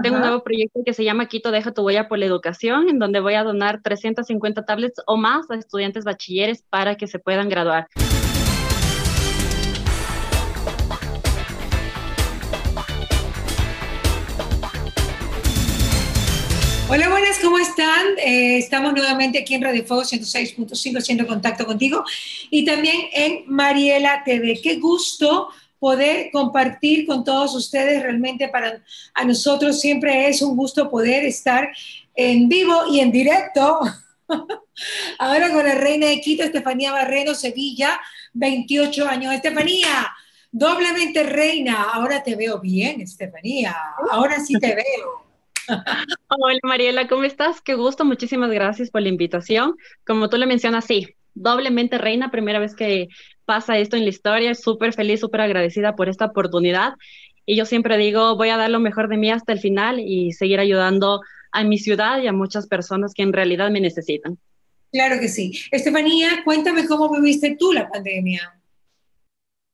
tengo 0.00 0.16
un 0.16 0.22
nuevo 0.22 0.42
proyecto 0.42 0.80
que 0.84 0.94
se 0.94 1.04
llama 1.04 1.26
Quito 1.26 1.50
Deja 1.50 1.72
tu 1.72 1.82
huella 1.82 2.08
por 2.08 2.18
la 2.18 2.24
educación, 2.24 2.88
en 2.88 2.98
donde 2.98 3.20
voy 3.20 3.34
a 3.34 3.44
donar 3.44 3.82
350 3.82 4.64
tablets 4.64 5.02
o 5.06 5.16
más 5.16 5.50
a 5.50 5.56
estudiantes 5.56 6.04
bachilleres 6.04 6.62
para 6.70 6.96
que 6.96 7.06
se 7.06 7.18
puedan 7.18 7.48
graduar. 7.48 7.88
Hola, 16.88 17.08
buenas, 17.08 17.38
¿cómo 17.40 17.58
están? 17.58 18.18
Eh, 18.18 18.58
estamos 18.58 18.92
nuevamente 18.92 19.38
aquí 19.38 19.54
en 19.54 19.62
Radio 19.62 19.82
Fuego 19.84 20.02
106.5 20.02 20.98
haciendo 20.98 21.26
contacto 21.26 21.64
contigo 21.64 22.04
y 22.50 22.66
también 22.66 23.08
en 23.12 23.44
Mariela 23.46 24.22
TV. 24.24 24.60
Qué 24.62 24.76
gusto 24.76 25.48
poder 25.82 26.30
compartir 26.30 27.06
con 27.06 27.24
todos 27.24 27.56
ustedes. 27.56 28.04
Realmente 28.04 28.46
para 28.46 28.80
a 29.14 29.24
nosotros 29.24 29.80
siempre 29.80 30.28
es 30.28 30.40
un 30.40 30.56
gusto 30.56 30.88
poder 30.88 31.24
estar 31.24 31.68
en 32.14 32.48
vivo 32.48 32.84
y 32.88 33.00
en 33.00 33.10
directo. 33.10 33.80
Ahora 35.18 35.52
con 35.52 35.66
la 35.66 35.74
reina 35.74 36.06
de 36.06 36.20
Quito, 36.20 36.44
Estefanía 36.44 36.92
Barreno, 36.92 37.34
Sevilla, 37.34 38.00
28 38.34 39.08
años. 39.08 39.34
Estefanía, 39.34 40.08
doblemente 40.52 41.24
reina. 41.24 41.82
Ahora 41.92 42.22
te 42.22 42.36
veo 42.36 42.60
bien, 42.60 43.00
Estefanía. 43.00 43.74
Ahora 44.12 44.38
sí 44.38 44.54
te 44.60 44.76
veo. 44.76 45.26
Hola 46.28 46.60
Mariela, 46.62 47.08
¿cómo 47.08 47.24
estás? 47.24 47.60
Qué 47.60 47.74
gusto, 47.74 48.04
muchísimas 48.04 48.52
gracias 48.52 48.88
por 48.88 49.02
la 49.02 49.08
invitación. 49.08 49.76
Como 50.06 50.30
tú 50.30 50.36
le 50.36 50.46
mencionas, 50.46 50.84
sí, 50.84 51.08
doblemente 51.34 51.98
reina, 51.98 52.30
primera 52.30 52.58
vez 52.58 52.74
que 52.74 53.08
pasa 53.44 53.78
esto 53.78 53.96
en 53.96 54.04
la 54.04 54.10
historia, 54.10 54.54
súper 54.54 54.92
feliz, 54.92 55.20
súper 55.20 55.42
agradecida 55.42 55.94
por 55.96 56.08
esta 56.08 56.26
oportunidad. 56.26 56.94
Y 57.44 57.56
yo 57.56 57.64
siempre 57.64 57.98
digo, 57.98 58.36
voy 58.36 58.50
a 58.50 58.56
dar 58.56 58.70
lo 58.70 58.80
mejor 58.80 59.08
de 59.08 59.16
mí 59.16 59.30
hasta 59.30 59.52
el 59.52 59.58
final 59.58 60.00
y 60.00 60.32
seguir 60.32 60.60
ayudando 60.60 61.20
a 61.50 61.64
mi 61.64 61.78
ciudad 61.78 62.20
y 62.22 62.26
a 62.26 62.32
muchas 62.32 62.66
personas 62.66 63.12
que 63.14 63.22
en 63.22 63.32
realidad 63.32 63.70
me 63.70 63.80
necesitan. 63.80 64.38
Claro 64.92 65.18
que 65.20 65.28
sí. 65.28 65.52
Estefanía, 65.70 66.42
cuéntame 66.44 66.86
cómo 66.86 67.10
viviste 67.10 67.56
tú 67.58 67.72
la 67.72 67.88
pandemia. 67.88 68.58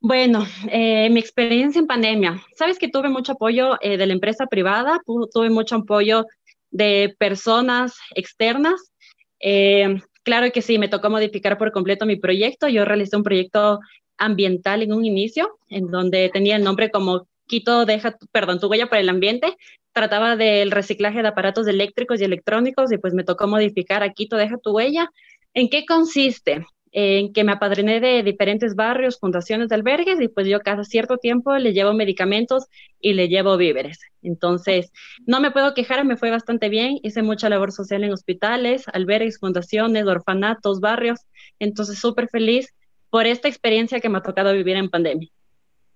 Bueno, 0.00 0.46
eh, 0.70 1.10
mi 1.10 1.18
experiencia 1.18 1.80
en 1.80 1.88
pandemia. 1.88 2.40
Sabes 2.56 2.78
que 2.78 2.88
tuve 2.88 3.08
mucho 3.08 3.32
apoyo 3.32 3.76
eh, 3.80 3.96
de 3.96 4.06
la 4.06 4.12
empresa 4.12 4.46
privada, 4.46 5.00
tuve 5.04 5.50
mucho 5.50 5.76
apoyo 5.76 6.24
de 6.70 7.16
personas 7.18 7.98
externas. 8.14 8.92
Eh, 9.40 10.00
claro 10.28 10.52
que 10.52 10.60
sí, 10.60 10.78
me 10.78 10.88
tocó 10.88 11.08
modificar 11.08 11.56
por 11.56 11.72
completo 11.72 12.04
mi 12.04 12.16
proyecto. 12.16 12.68
Yo 12.68 12.84
realicé 12.84 13.16
un 13.16 13.22
proyecto 13.22 13.80
ambiental 14.18 14.82
en 14.82 14.92
un 14.92 15.06
inicio, 15.06 15.58
en 15.70 15.86
donde 15.86 16.28
tenía 16.28 16.56
el 16.56 16.64
nombre 16.64 16.90
como 16.90 17.26
Quito 17.46 17.86
deja, 17.86 18.14
perdón, 18.30 18.60
tu 18.60 18.66
huella 18.66 18.90
para 18.90 19.00
el 19.00 19.08
ambiente. 19.08 19.56
Trataba 19.94 20.36
del 20.36 20.70
reciclaje 20.70 21.22
de 21.22 21.28
aparatos 21.28 21.66
eléctricos 21.66 22.20
y 22.20 22.24
electrónicos 22.24 22.92
y 22.92 22.98
pues 22.98 23.14
me 23.14 23.24
tocó 23.24 23.46
modificar 23.46 24.02
a 24.02 24.12
Quito 24.12 24.36
deja 24.36 24.58
tu 24.58 24.72
huella. 24.72 25.10
¿En 25.54 25.70
qué 25.70 25.86
consiste? 25.86 26.66
En 26.92 27.32
que 27.32 27.44
me 27.44 27.52
apadriné 27.52 28.00
de 28.00 28.22
diferentes 28.22 28.74
barrios, 28.74 29.18
fundaciones 29.18 29.68
de 29.68 29.74
albergues 29.74 30.20
y 30.20 30.28
pues 30.28 30.46
yo 30.46 30.60
cada 30.60 30.84
cierto 30.84 31.18
tiempo 31.18 31.56
le 31.56 31.72
llevo 31.72 31.92
medicamentos 31.92 32.66
y 33.00 33.12
le 33.12 33.28
llevo 33.28 33.56
víveres. 33.56 34.00
Entonces, 34.22 34.92
no 35.26 35.40
me 35.40 35.50
puedo 35.50 35.74
quejar, 35.74 36.04
me 36.04 36.16
fue 36.16 36.30
bastante 36.30 36.68
bien, 36.68 36.98
hice 37.02 37.22
mucha 37.22 37.48
labor 37.48 37.72
social 37.72 38.04
en 38.04 38.12
hospitales, 38.12 38.84
albergues, 38.92 39.38
fundaciones, 39.38 40.06
orfanatos, 40.06 40.80
barrios, 40.80 41.20
entonces 41.58 41.98
súper 41.98 42.28
feliz 42.28 42.74
por 43.10 43.26
esta 43.26 43.48
experiencia 43.48 44.00
que 44.00 44.08
me 44.08 44.18
ha 44.18 44.22
tocado 44.22 44.52
vivir 44.52 44.76
en 44.76 44.90
pandemia. 44.90 45.28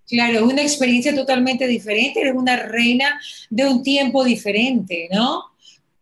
Claro, 0.07 0.45
una 0.45 0.61
experiencia 0.61 1.15
totalmente 1.15 1.65
diferente, 1.65 2.21
eres 2.21 2.35
una 2.35 2.57
reina 2.57 3.19
de 3.49 3.65
un 3.65 3.83
tiempo 3.83 4.23
diferente, 4.23 5.07
¿no? 5.11 5.52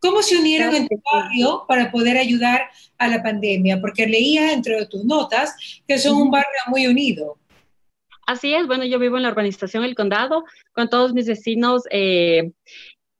¿Cómo 0.02 0.24
se 0.24 0.38
unieron 0.38 0.74
en 0.74 0.88
tu 0.88 1.00
barrio 1.14 1.64
para 1.68 1.92
poder 1.92 2.18
ayudar 2.18 2.70
a 2.98 3.08
la 3.08 3.22
pandemia? 3.22 3.80
Porque 3.80 4.08
leía 4.08 4.52
entre 4.52 4.86
tus 4.88 5.06
notas 5.06 5.56
que 5.88 6.00
son 6.00 6.16
un 6.16 6.32
barrio 6.32 6.50
muy 6.68 6.88
unido. 6.88 7.38
Así 8.26 8.54
es, 8.54 8.66
bueno, 8.66 8.84
yo 8.86 8.98
vivo 8.98 9.18
en 9.18 9.24
la 9.24 9.30
urbanización 9.30 9.84
El 9.84 9.96
Condado 9.96 10.44
con 10.74 10.90
todos 10.90 11.14
mis 11.14 11.28
vecinos. 11.28 11.84
Eh, 11.92 12.52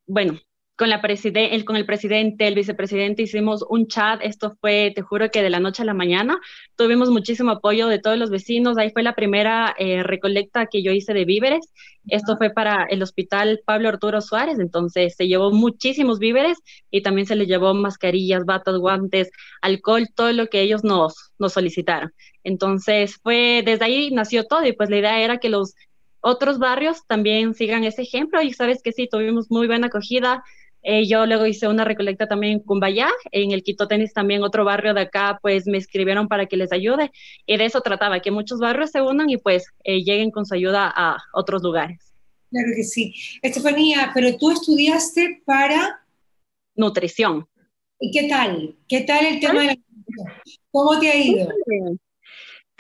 bueno, 0.08 0.40
con, 0.82 0.90
la 0.90 1.00
el, 1.00 1.64
con 1.64 1.76
el 1.76 1.86
presidente, 1.86 2.48
el 2.48 2.56
vicepresidente, 2.56 3.22
hicimos 3.22 3.64
un 3.70 3.86
chat. 3.86 4.20
Esto 4.24 4.58
fue, 4.60 4.92
te 4.96 5.04
juro 5.04 5.30
que 5.30 5.44
de 5.44 5.52
la 5.52 5.60
noche 5.60 5.84
a 5.84 5.86
la 5.86 5.94
mañana. 5.94 6.42
Tuvimos 6.76 7.12
muchísimo 7.12 7.52
apoyo 7.52 7.88
de 7.88 8.00
todos 8.00 8.18
los 8.18 8.32
vecinos. 8.32 8.80
Ahí 8.80 8.90
fue 8.90 9.04
la 9.04 9.14
primera 9.14 9.76
eh, 9.78 10.02
recolecta 10.02 10.66
que 10.66 10.82
yo 10.82 10.92
hice 10.92 11.14
de 11.14 11.24
víveres. 11.24 11.72
Esto 12.08 12.36
fue 12.36 12.50
para 12.50 12.86
el 12.90 13.04
hospital 13.04 13.62
Pablo 13.64 13.90
Arturo 13.90 14.22
Suárez. 14.22 14.58
Entonces 14.58 15.14
se 15.16 15.28
llevó 15.28 15.52
muchísimos 15.52 16.18
víveres 16.18 16.58
y 16.90 17.04
también 17.04 17.28
se 17.28 17.36
le 17.36 17.46
llevó 17.46 17.76
mascarillas, 17.76 18.44
batas, 18.46 18.78
guantes, 18.78 19.30
alcohol, 19.62 20.08
todo 20.16 20.32
lo 20.34 20.48
que 20.48 20.62
ellos 20.62 20.84
nos, 20.84 21.32
nos 21.38 21.54
solicitaron. 21.54 22.12
Entonces 22.44 23.20
fue, 23.22 23.62
desde 23.64 23.86
ahí 23.86 24.10
nació 24.10 24.46
todo 24.46 24.66
y 24.66 24.74
pues 24.74 24.90
la 24.90 24.98
idea 24.98 25.22
era 25.22 25.38
que 25.38 25.50
los 25.50 25.76
otros 26.22 26.58
barrios 26.58 27.06
también 27.06 27.54
sigan 27.54 27.84
ese 27.84 28.02
ejemplo 28.02 28.42
y 28.42 28.52
sabes 28.52 28.82
que 28.82 28.94
sí, 28.94 29.08
tuvimos 29.08 29.52
muy 29.52 29.68
buena 29.68 29.88
acogida, 29.88 30.44
eh, 30.84 31.08
yo 31.08 31.26
luego 31.26 31.46
hice 31.46 31.68
una 31.68 31.86
recolecta 31.86 32.28
también 32.28 32.54
en 32.54 32.60
Cumbayá, 32.60 33.10
en 33.32 33.52
el 33.52 33.64
Quito 33.64 33.88
Tenis 33.88 34.14
también, 34.14 34.44
otro 34.44 34.66
barrio 34.66 34.94
de 34.94 35.02
acá, 35.02 35.40
pues 35.42 35.68
me 35.68 35.78
escribieron 35.78 36.28
para 36.28 36.46
que 36.48 36.58
les 36.58 36.72
ayude. 36.72 37.12
Y 37.46 37.58
de 37.58 37.66
eso 37.66 37.82
trataba, 37.82 38.20
que 38.20 38.32
muchos 38.32 38.60
barrios 38.60 38.92
se 38.92 39.02
unan 39.02 39.30
y 39.30 39.38
pues 39.38 39.66
eh, 39.84 40.04
lleguen 40.04 40.32
con 40.32 40.46
su 40.46 40.56
ayuda 40.56 40.92
a 40.96 41.18
otros 41.34 41.62
lugares. 41.62 42.14
Claro 42.50 42.70
que 42.76 42.84
sí. 42.84 43.14
Estefanía, 43.42 44.12
pero 44.14 44.38
tú 44.38 44.52
estudiaste 44.52 45.42
para... 45.46 46.02
Nutrición. 46.76 47.48
¿Y 48.00 48.12
qué 48.12 48.28
tal? 48.28 48.76
¿Qué 48.88 49.02
tal 49.02 49.26
el 49.26 49.40
tema 49.40 49.62
de 49.62 49.66
la 49.68 49.76
nutrición? 49.76 50.28
¿Cómo 50.72 51.00
te 51.00 51.10
ha 51.10 51.16
ido? 51.16 51.48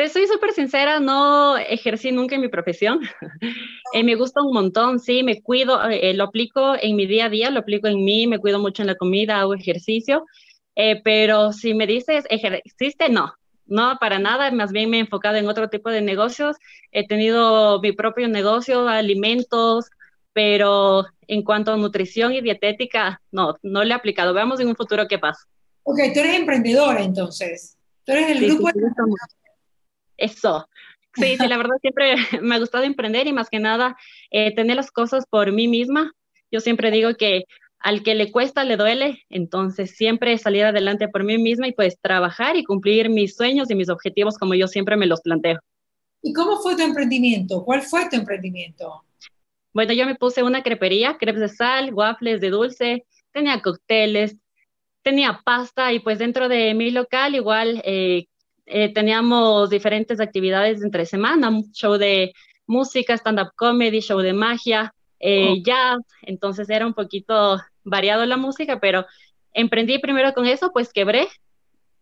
Te 0.01 0.09
soy 0.09 0.25
súper 0.25 0.51
sincera, 0.51 0.99
no 0.99 1.57
ejercí 1.57 2.11
nunca 2.11 2.33
en 2.33 2.41
mi 2.41 2.47
profesión. 2.47 3.01
eh, 3.93 4.03
me 4.03 4.15
gusta 4.15 4.41
un 4.41 4.51
montón, 4.51 4.99
sí, 4.99 5.21
me 5.21 5.43
cuido, 5.43 5.79
eh, 5.87 6.15
lo 6.15 6.23
aplico 6.23 6.73
en 6.81 6.95
mi 6.95 7.05
día 7.05 7.25
a 7.25 7.29
día, 7.29 7.51
lo 7.51 7.59
aplico 7.59 7.85
en 7.85 8.03
mí, 8.03 8.25
me 8.25 8.39
cuido 8.39 8.57
mucho 8.57 8.81
en 8.81 8.87
la 8.87 8.95
comida, 8.95 9.39
hago 9.39 9.53
ejercicio, 9.53 10.25
eh, 10.75 10.99
pero 11.03 11.53
si 11.53 11.75
me 11.75 11.85
dices, 11.85 12.25
¿existe? 12.31 13.09
No, 13.09 13.35
no, 13.67 13.95
para 14.01 14.17
nada, 14.17 14.49
más 14.49 14.71
bien 14.71 14.89
me 14.89 14.97
he 14.97 15.01
enfocado 15.01 15.37
en 15.37 15.47
otro 15.47 15.69
tipo 15.69 15.91
de 15.91 16.01
negocios. 16.01 16.57
He 16.91 17.05
tenido 17.05 17.79
mi 17.79 17.91
propio 17.91 18.27
negocio, 18.27 18.87
alimentos, 18.87 19.85
pero 20.33 21.05
en 21.27 21.43
cuanto 21.43 21.73
a 21.73 21.77
nutrición 21.77 22.33
y 22.33 22.41
dietética, 22.41 23.21
no, 23.31 23.55
no 23.61 23.83
le 23.83 23.91
he 23.91 23.93
aplicado. 23.93 24.33
Veamos 24.33 24.59
en 24.59 24.67
un 24.67 24.75
futuro 24.75 25.07
qué 25.07 25.19
pasa. 25.19 25.43
Ok, 25.83 25.99
tú 26.11 26.21
eres 26.21 26.39
emprendedora 26.39 27.03
entonces. 27.03 27.77
Tú 28.03 28.13
eres 28.13 28.31
el 28.31 28.47
grupo 28.47 28.67
eso. 30.21 30.67
Sí, 31.15 31.35
sí, 31.37 31.47
la 31.47 31.57
verdad 31.57 31.75
siempre 31.81 32.15
me 32.41 32.55
ha 32.55 32.59
gustado 32.59 32.83
emprender 32.83 33.27
y 33.27 33.33
más 33.33 33.49
que 33.49 33.59
nada 33.59 33.97
eh, 34.29 34.55
tener 34.55 34.75
las 34.75 34.91
cosas 34.91 35.25
por 35.29 35.51
mí 35.51 35.67
misma. 35.67 36.13
Yo 36.51 36.59
siempre 36.59 36.91
digo 36.91 37.15
que 37.15 37.45
al 37.79 38.03
que 38.03 38.15
le 38.15 38.31
cuesta 38.31 38.63
le 38.63 38.77
duele, 38.77 39.23
entonces 39.29 39.91
siempre 39.91 40.37
salir 40.37 40.65
adelante 40.65 41.07
por 41.07 41.23
mí 41.23 41.37
misma 41.37 41.67
y 41.67 41.73
pues 41.73 41.99
trabajar 41.99 42.55
y 42.55 42.63
cumplir 42.63 43.09
mis 43.09 43.35
sueños 43.35 43.71
y 43.71 43.75
mis 43.75 43.89
objetivos 43.89 44.37
como 44.37 44.53
yo 44.53 44.67
siempre 44.67 44.97
me 44.97 45.07
los 45.07 45.21
planteo. 45.21 45.59
¿Y 46.21 46.33
cómo 46.33 46.57
fue 46.59 46.75
tu 46.75 46.83
emprendimiento? 46.83 47.63
¿Cuál 47.65 47.81
fue 47.81 48.07
tu 48.07 48.15
emprendimiento? 48.15 49.03
Bueno, 49.73 49.93
yo 49.93 50.05
me 50.05 50.15
puse 50.15 50.43
una 50.43 50.61
crepería, 50.61 51.17
crepes 51.17 51.41
de 51.41 51.49
sal, 51.49 51.93
waffles 51.93 52.41
de 52.41 52.49
dulce, 52.49 53.05
tenía 53.31 53.61
cócteles, 53.61 54.37
tenía 55.01 55.41
pasta 55.43 55.91
y 55.93 55.99
pues 55.99 56.19
dentro 56.19 56.47
de 56.47 56.73
mi 56.75 56.91
local 56.91 57.33
igual 57.35 57.81
eh, 57.85 58.27
eh, 58.71 58.93
teníamos 58.93 59.69
diferentes 59.69 60.21
actividades 60.21 60.81
entre 60.81 61.05
semana, 61.05 61.51
show 61.73 61.97
de 61.97 62.33
música, 62.67 63.13
stand-up 63.15 63.51
comedy, 63.55 63.99
show 63.99 64.19
de 64.19 64.31
magia, 64.31 64.93
eh, 65.19 65.49
oh. 65.51 65.63
jazz, 65.63 65.99
entonces 66.21 66.69
era 66.69 66.87
un 66.87 66.93
poquito 66.93 67.59
variado 67.83 68.25
la 68.25 68.37
música, 68.37 68.79
pero 68.79 69.05
emprendí 69.53 69.99
primero 69.99 70.33
con 70.33 70.45
eso, 70.45 70.71
pues 70.71 70.93
quebré. 70.93 71.27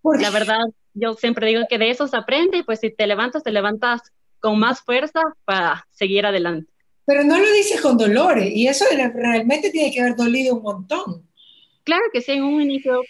La 0.04 0.30
verdad, 0.30 0.66
yo 0.94 1.16
siempre 1.16 1.48
digo 1.48 1.64
que 1.68 1.80
de 1.80 1.90
eso 1.90 2.08
se 2.08 2.16
aprende 2.16 2.60
y 2.60 2.64
pues 2.64 2.80
si 2.80 2.90
te 2.96 3.08
levantas, 3.08 3.44
te 3.44 3.52
levantas 3.52 4.02
con 4.40 4.60
más 4.60 4.82
fuerza 4.82 5.22
para 5.46 5.86
seguir 5.90 6.26
adelante. 6.26 6.72
Pero 7.06 7.24
no 7.24 7.40
lo 7.40 7.52
dices 7.52 7.82
con 7.82 7.98
dolores 7.98 8.52
y 8.54 8.68
eso 8.68 8.86
realmente 8.92 9.72
tiene 9.72 9.92
que 9.92 10.02
haber 10.02 10.16
dolido 10.16 10.56
un 10.56 10.62
montón. 10.62 11.28
Claro 11.84 12.04
que 12.14 12.22
sí, 12.22 12.34
en 12.34 12.44
un 12.44 12.62
inicio 12.62 13.02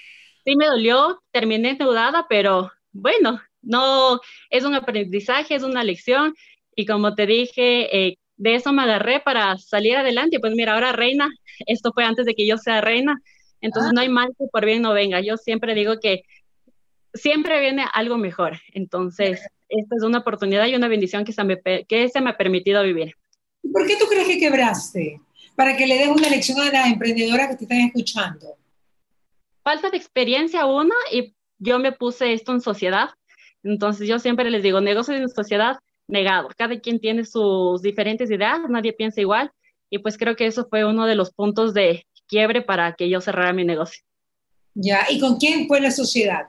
sí 0.45 0.55
me 0.55 0.67
dolió, 0.67 1.21
terminé 1.31 1.71
endeudada, 1.71 2.25
pero 2.29 2.71
bueno, 2.91 3.41
no, 3.61 4.19
es 4.49 4.63
un 4.63 4.75
aprendizaje, 4.75 5.55
es 5.55 5.63
una 5.63 5.83
lección 5.83 6.35
y 6.75 6.85
como 6.85 7.15
te 7.15 7.25
dije, 7.25 8.07
eh, 8.07 8.17
de 8.37 8.55
eso 8.55 8.71
me 8.71 8.83
agarré 8.83 9.19
para 9.19 9.57
salir 9.57 9.97
adelante. 9.97 10.39
Pues 10.39 10.53
mira, 10.55 10.73
ahora 10.73 10.91
reina, 10.91 11.29
esto 11.65 11.91
fue 11.93 12.05
antes 12.05 12.25
de 12.25 12.35
que 12.35 12.47
yo 12.47 12.57
sea 12.57 12.81
reina, 12.81 13.15
entonces 13.61 13.91
no 13.93 14.01
hay 14.01 14.09
mal 14.09 14.29
que 14.37 14.45
por 14.51 14.65
bien 14.65 14.81
no 14.81 14.93
venga. 14.93 15.19
Yo 15.19 15.37
siempre 15.37 15.75
digo 15.75 15.99
que 15.99 16.23
siempre 17.13 17.59
viene 17.59 17.85
algo 17.93 18.17
mejor. 18.17 18.59
Entonces, 18.73 19.41
esta 19.67 19.95
es 19.95 20.03
una 20.03 20.19
oportunidad 20.19 20.67
y 20.67 20.75
una 20.75 20.87
bendición 20.87 21.25
que 21.25 21.33
se 21.33 21.43
me, 21.43 21.59
que 21.87 22.09
se 22.09 22.21
me 22.21 22.29
ha 22.29 22.37
permitido 22.37 22.83
vivir. 22.83 23.15
¿Por 23.73 23.85
qué 23.85 23.97
tú 23.97 24.05
crees 24.05 24.27
que 24.27 24.39
quebraste? 24.39 25.19
para 25.59 25.75
que 25.75 25.85
le 25.85 25.97
des 25.97 26.07
una 26.07 26.29
lección 26.29 26.57
a 26.61 26.71
las 26.71 26.87
emprendedoras 26.87 27.49
que 27.49 27.57
te 27.57 27.63
están 27.65 27.81
escuchando? 27.81 28.55
Falta 29.61 29.89
de 29.89 29.97
experiencia 29.97 30.65
una 30.65 30.95
y 31.11 31.35
yo 31.57 31.79
me 31.79 31.91
puse 31.91 32.31
esto 32.31 32.53
en 32.53 32.61
sociedad. 32.61 33.09
Entonces 33.63 34.07
yo 34.07 34.19
siempre 34.19 34.49
les 34.49 34.63
digo, 34.63 34.81
negocios 34.81 35.19
en 35.19 35.29
sociedad, 35.29 35.79
negado. 36.07 36.49
Cada 36.57 36.79
quien 36.79 36.99
tiene 36.99 37.25
sus 37.25 37.81
diferentes 37.81 38.29
ideas, 38.31 38.59
nadie 38.69 38.93
piensa 38.93 39.21
igual. 39.21 39.51
Y 39.89 39.99
pues 39.99 40.17
creo 40.17 40.35
que 40.35 40.45
eso 40.45 40.67
fue 40.69 40.85
uno 40.85 41.05
de 41.05 41.15
los 41.15 41.31
puntos 41.31 41.73
de 41.73 42.05
quiebre 42.27 42.61
para 42.61 42.93
que 42.93 43.09
yo 43.09 43.21
cerrara 43.21 43.53
mi 43.53 43.65
negocio. 43.65 44.03
Ya, 44.75 45.05
¿y 45.09 45.19
con 45.19 45.37
quién 45.37 45.67
fue 45.67 45.81
la 45.81 45.91
sociedad? 45.91 46.47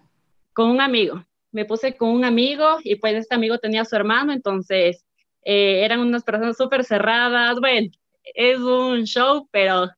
Con 0.53 0.71
un 0.71 0.81
amigo. 0.81 1.25
Me 1.53 1.65
puse 1.65 1.97
con 1.97 2.11
un 2.11 2.25
amigo 2.25 2.79
y 2.85 2.97
pues 2.97 3.15
este 3.15 3.35
amigo 3.35 3.59
tenía 3.59 3.83
a 3.83 3.85
su 3.85 3.97
hermano, 3.97 4.33
entonces 4.33 5.05
eh, 5.43 5.85
eran 5.85 6.01
unas 6.01 6.23
personas 6.23 6.57
súper 6.57 6.85
cerradas. 6.85 7.59
Bueno, 7.59 7.91
es 8.35 8.59
un 8.59 9.05
show, 9.05 9.49
pero 9.51 9.89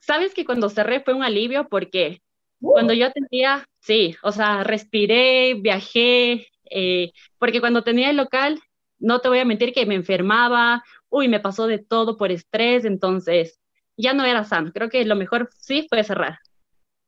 sabes 0.00 0.32
que 0.32 0.44
cuando 0.44 0.68
cerré 0.68 1.00
fue 1.00 1.14
un 1.14 1.22
alivio 1.22 1.68
porque 1.68 2.22
uh. 2.60 2.72
cuando 2.72 2.92
yo 2.92 3.10
tenía, 3.12 3.66
sí, 3.80 4.16
o 4.22 4.32
sea, 4.32 4.64
respiré, 4.64 5.54
viajé, 5.54 6.48
eh, 6.70 7.12
porque 7.38 7.60
cuando 7.60 7.82
tenía 7.82 8.10
el 8.10 8.16
local, 8.16 8.60
no 8.98 9.20
te 9.20 9.28
voy 9.28 9.38
a 9.38 9.44
mentir 9.44 9.72
que 9.72 9.86
me 9.86 9.94
enfermaba, 9.94 10.84
uy, 11.08 11.28
me 11.28 11.40
pasó 11.40 11.66
de 11.66 11.78
todo 11.78 12.16
por 12.16 12.30
estrés, 12.30 12.84
entonces 12.84 13.58
ya 13.96 14.12
no 14.12 14.24
era 14.24 14.44
sano. 14.44 14.72
Creo 14.72 14.88
que 14.88 15.04
lo 15.04 15.16
mejor 15.16 15.50
sí 15.58 15.86
fue 15.88 16.04
cerrar. 16.04 16.38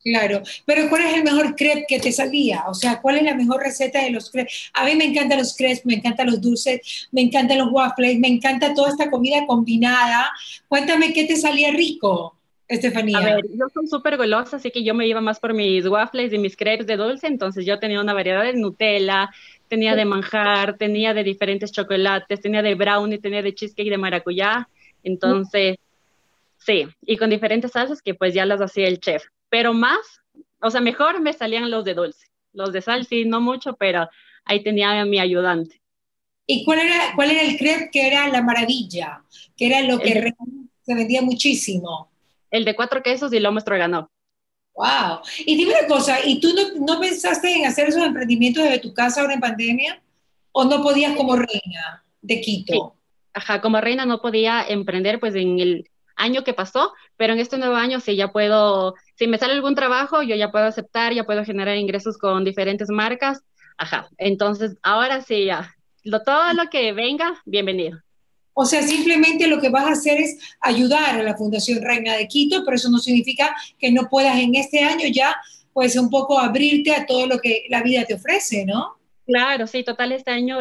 Claro, 0.05 0.43
pero 0.67 0.89
¿cuál 0.89 1.03
es 1.03 1.15
el 1.15 1.23
mejor 1.23 1.55
crepe 1.55 1.85
que 1.87 2.01
te 2.01 2.11
salía? 2.11 2.65
O 2.67 2.75
sea, 2.75 3.01
¿cuál 3.01 3.19
es 3.19 3.23
la 3.23 3.37
mejor 3.37 3.63
receta 3.63 4.03
de 4.03 4.11
los 4.11 4.31
crepes? 4.31 4.71
A 4.75 4.85
mí 4.85 4.97
me 4.97 5.05
encantan 5.05 5.39
los 5.39 5.57
crepes, 5.57 5.87
me 5.87 5.95
encantan 5.95 6.27
los 6.27 6.41
dulces, 6.41 7.09
me 7.13 7.21
encantan 7.21 7.59
los 7.59 7.71
waffles, 7.71 8.19
me 8.19 8.27
encanta 8.27 8.75
toda 8.75 8.91
esta 8.91 9.09
comida 9.11 9.47
combinada. 9.47 10.33
Cuéntame 10.67 11.13
qué 11.13 11.25
te 11.25 11.37
salía 11.37 11.71
rico, 11.71 12.37
Estefanía. 12.69 13.19
A 13.19 13.25
ver, 13.25 13.45
yo 13.51 13.67
soy 13.73 13.87
súper 13.87 14.17
golosa, 14.17 14.57
así 14.57 14.71
que 14.71 14.83
yo 14.83 14.95
me 14.95 15.07
iba 15.07 15.21
más 15.21 15.41
por 15.41 15.53
mis 15.53 15.87
waffles 15.87 16.33
y 16.33 16.39
mis 16.39 16.57
crepes 16.57 16.87
de 16.87 16.97
dulce, 16.97 17.27
entonces 17.27 17.67
yo 17.67 17.79
tenía 17.79 18.01
una 18.01 18.15
variedad 18.15 18.45
de 18.45 18.55
Nutella, 18.55 19.31
tenía 19.69 19.95
de 19.95 20.05
manjar, 20.05 20.79
tenía 20.79 21.13
de 21.13 21.25
diferentes 21.25 21.73
chocolates, 21.73 22.41
tenía 22.41 22.63
de 22.63 22.75
brownie, 22.75 23.19
tenía 23.19 23.43
de 23.43 23.55
cheesecake 23.55 23.91
de 23.91 23.99
maracuyá, 23.99 24.69
entonces, 25.03 25.77
sí, 26.59 26.87
y 27.05 27.17
con 27.17 27.31
diferentes 27.31 27.73
salsas 27.73 28.01
que 28.01 28.15
pues 28.15 28.33
ya 28.33 28.47
las 28.47 28.61
hacía 28.61 28.89
el 28.89 29.01
chef 29.01 29.25
pero 29.53 29.75
más, 29.75 30.23
o 30.63 30.71
sea, 30.71 30.81
mejor 30.81 31.21
me 31.21 31.35
salían 31.35 31.71
los 31.71 31.85
de 31.85 31.93
dulce. 31.93 32.27
Los 32.55 32.73
de 32.73 32.81
sal 32.81 33.05
sí, 33.05 33.27
no 33.27 33.39
mucho, 33.43 33.77
pero 33.77 34.09
ahí 34.47 34.63
tenía 34.63 34.99
a 34.99 35.05
mi 35.05 35.19
ayudante. 35.19 35.83
¿Y 36.47 36.65
cuál 36.65 36.79
era, 36.79 37.13
cuál 37.15 37.33
era 37.33 37.43
el 37.43 37.59
crepe 37.59 37.91
que 37.93 38.07
era 38.07 38.29
la 38.29 38.43
maravilla? 38.43 39.23
Que 39.55 39.67
era 39.67 39.83
lo 39.83 39.99
que 39.99 40.33
se 40.81 40.95
vendía 40.95 41.21
muchísimo. 41.21 42.11
El 42.53 42.65
de 42.65 42.77
cuatro 42.77 43.03
quesos 43.03 43.33
y 43.33 43.41
lomo 43.41 43.61
ganó. 43.67 44.11
Wow. 44.75 45.21
Y 45.45 45.57
dime 45.57 45.75
una 45.79 45.89
cosa, 45.89 46.25
¿y 46.25 46.41
tú 46.41 46.55
no, 46.55 46.87
no, 46.87 47.01
pensaste 47.01 47.53
en 47.53 47.67
hacer 47.67 47.89
esos 47.89 48.03
emprendimientos 48.03 48.63
desde 48.63 48.79
tu 48.79 48.95
casa 48.95 49.21
ahora 49.21 49.35
en 49.35 49.41
pandemia? 49.41 50.01
¿O 50.53 50.65
no 50.65 50.83
podías 50.83 51.17
como 51.17 51.35
reina 51.35 52.05
de 52.21 52.41
Quito? 52.41 52.95
Ajá, 53.35 53.61
como 53.61 53.81
reina 53.81 54.07
no 54.07 54.21
podía 54.21 54.65
emprender 54.67 55.19
pues 55.19 55.35
en 55.35 55.59
el 55.59 55.91
año 56.17 56.45
que 56.45 56.55
pasó, 56.55 56.93
pero 57.17 57.33
en 57.33 57.39
este 57.39 57.59
nuevo 57.59 57.75
año 57.75 58.01
sí 58.01 58.17
ya 58.17 58.29
puedo, 58.29 58.95
si 59.17 59.27
me 59.27 59.39
sale 59.39 59.55
algún 59.55 59.75
trabajo, 59.75 60.23
yo 60.23 60.37
ya 60.37 60.51
puedo 60.51 60.67
aceptar, 60.67 61.13
ya 61.15 61.25
puedo 61.25 61.45
generar 61.45 61.77
ingresos 61.77 62.19
con 62.19 62.45
diferentes 62.45 62.89
marcas. 62.89 63.43
Ajá, 63.79 64.09
entonces 64.19 64.77
ahora 64.83 65.23
sí 65.23 65.47
ya, 65.47 65.75
lo, 66.05 66.23
todo 66.23 66.53
lo 66.53 66.69
que 66.71 66.93
venga, 66.93 67.41
bienvenido. 67.45 67.99
O 68.55 68.65
sea, 68.65 68.83
simplemente 68.83 69.47
lo 69.47 69.61
que 69.61 69.71
vas 69.71 69.87
a 69.87 69.93
hacer 69.93 70.21
es 70.21 70.39
ayudar 70.61 71.19
a 71.19 71.23
la 71.23 71.37
Fundación 71.37 71.83
Reina 71.83 72.17
de 72.17 72.29
Quito, 72.29 72.63
pero 72.65 72.77
eso 72.77 72.91
no 72.91 72.99
significa 72.99 73.55
que 73.79 73.91
no 73.91 74.09
puedas 74.09 74.39
en 74.39 74.55
este 74.55 74.81
año 74.81 75.07
ya, 75.13 75.35
pues 75.73 75.97
un 75.97 76.11
poco 76.11 76.39
abrirte 76.39 76.95
a 76.95 77.07
todo 77.07 77.27
lo 77.27 77.39
que 77.39 77.65
la 77.69 77.83
vida 77.83 78.05
te 78.05 78.15
ofrece, 78.15 78.65
¿no? 78.67 78.97
Claro, 79.27 79.67
sí, 79.67 79.85
total, 79.85 80.13
este 80.13 80.33
año 80.33 80.59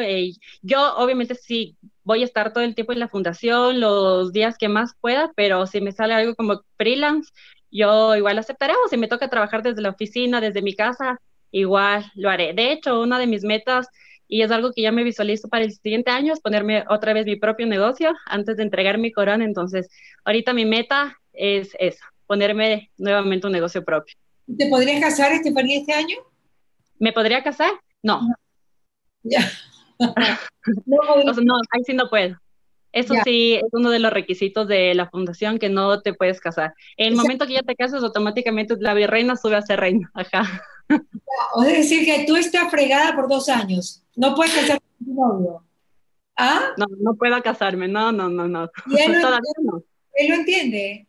yo 0.62 0.96
obviamente 0.96 1.36
sí 1.36 1.76
voy 2.04 2.22
a 2.22 2.26
estar 2.26 2.54
todo 2.54 2.64
el 2.64 2.76
tiempo 2.76 2.94
en 2.94 3.00
la 3.00 3.10
fundación, 3.10 3.80
los 3.80 4.32
días 4.32 4.58
que 4.58 4.70
más 4.70 4.94
pueda, 5.02 5.32
pero 5.36 5.66
si 5.68 5.82
me 5.82 5.92
sale 5.92 6.14
algo 6.14 6.36
como 6.36 6.62
freelance, 6.78 7.32
yo 7.72 8.16
igual 8.16 8.38
aceptaré, 8.38 8.74
o 8.74 8.88
si 8.88 8.98
me 8.98 9.08
toca 9.08 9.30
trabajar 9.30 9.64
desde 9.64 9.82
la 9.82 9.90
oficina, 9.90 10.42
desde 10.42 10.62
mi 10.62 10.76
casa, 10.76 11.20
igual 11.52 12.12
lo 12.16 12.30
haré. 12.30 12.54
De 12.54 12.72
hecho, 12.72 13.02
una 13.02 13.18
de 13.20 13.28
mis 13.28 13.44
metas, 13.44 13.88
y 14.32 14.44
es 14.44 14.50
algo 14.50 14.72
que 14.72 14.82
ya 14.82 14.94
me 14.94 15.04
visualizo 15.04 15.50
para 15.50 15.66
el 15.66 15.74
siguiente 15.74 16.10
año, 16.10 16.32
es 16.32 16.40
ponerme 16.40 16.86
otra 16.88 17.12
vez 17.12 17.26
mi 17.26 17.36
propio 17.36 17.68
negocio 17.68 18.14
antes 18.26 18.56
de 18.56 18.64
entregar 18.64 18.98
mi 18.98 19.12
corona. 19.12 19.44
Entonces, 19.44 19.90
ahorita 20.24 20.54
mi 20.54 20.64
meta 20.64 21.20
es 21.34 21.76
esa, 21.78 22.06
ponerme 22.28 22.92
nuevamente 22.98 23.48
un 23.48 23.52
negocio 23.52 23.84
propio. 23.84 24.16
¿Te 24.58 24.70
podrías 24.70 25.02
casar, 25.02 25.34
Estefanía, 25.34 25.80
este 25.80 25.92
año? 25.92 26.16
¿Me 26.98 27.12
podría 27.12 27.44
casar? 27.44 27.72
No. 28.02 28.22
Ya. 29.24 29.52
no, 30.00 31.56
ahí 31.72 31.84
sí 31.86 31.94
no 31.94 32.10
puedo. 32.10 32.38
Eso 32.94 33.14
sí 33.26 33.56
es 33.56 33.70
uno 33.74 33.90
de 33.90 34.00
los 34.00 34.14
requisitos 34.14 34.66
de 34.66 34.94
la 34.96 35.10
fundación 35.10 35.60
que 35.60 35.68
no 35.68 36.02
te 36.02 36.14
puedes 36.14 36.40
casar. 36.40 36.74
En 36.96 37.08
el 37.08 37.16
momento 37.16 37.48
que 37.48 37.54
ya 37.54 37.64
te 37.64 37.76
casas, 37.76 38.02
automáticamente 38.02 38.78
la 38.80 38.94
virreina 38.94 39.36
sube 39.36 39.58
a 39.58 39.62
ser 39.62 39.82
reina. 39.82 40.10
Ajá. 40.14 40.64
O 41.54 41.64
es 41.64 41.74
decir, 41.74 42.06
que 42.06 42.26
tú 42.26 42.38
estás 42.38 42.72
fregada 42.72 43.14
por 43.14 43.28
dos 43.28 43.50
años. 43.50 44.01
No 44.16 44.36
puedes 44.36 44.54
casarte 44.54 44.86
con 44.98 45.06
tu 45.06 45.14
novio. 45.14 45.64
¿Ah? 46.38 46.74
No, 46.78 46.86
no 47.00 47.16
puedo 47.16 47.42
casarme. 47.42 47.88
No, 47.88 48.12
no, 48.12 48.30
no, 48.30 48.48
no. 48.48 48.70
él, 48.98 49.12
lo 49.12 49.18
entiende, 49.18 49.78
él 50.14 50.28
lo 50.30 50.36
entiende. 50.36 51.08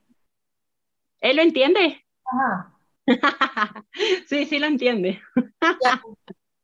¿Él 1.21 1.37
lo 1.37 1.43
entiende? 1.43 2.05
Ajá. 2.25 2.73
sí, 4.27 4.45
sí 4.47 4.59
lo 4.59 4.67
entiende. 4.67 5.21